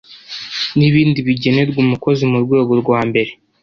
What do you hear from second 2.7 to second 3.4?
rwo rwambere